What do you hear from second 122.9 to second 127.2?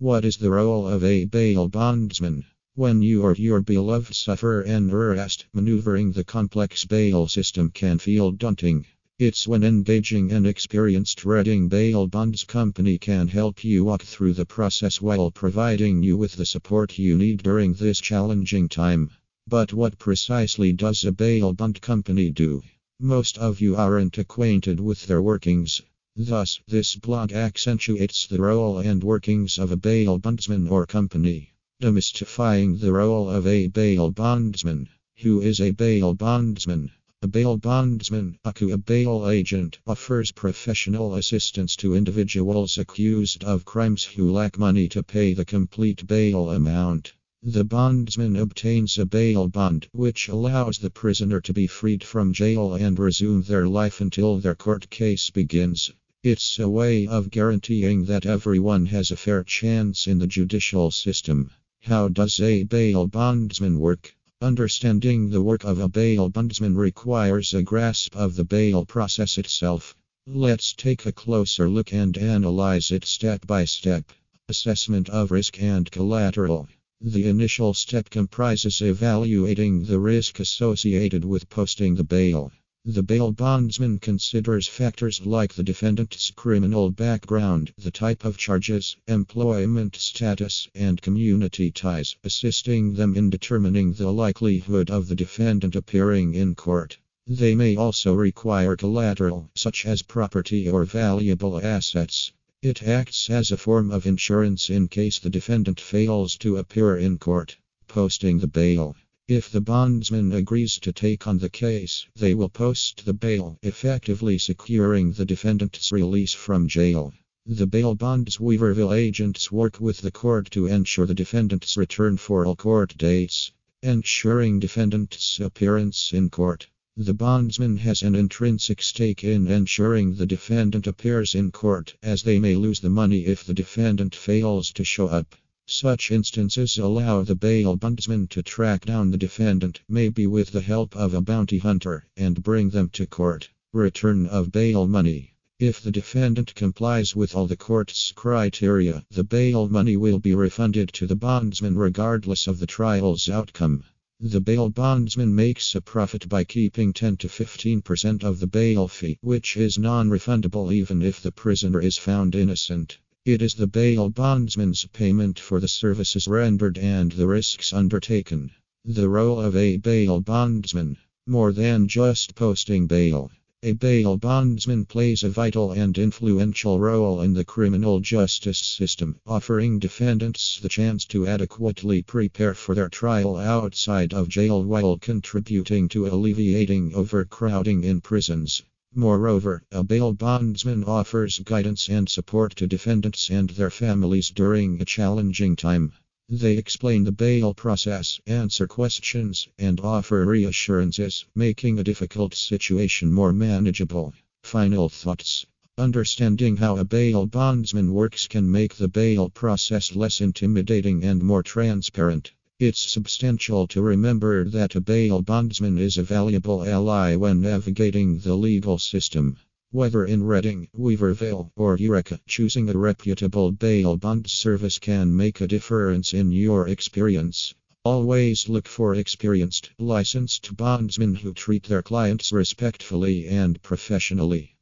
dates, ensuring defendant's appearance in court. The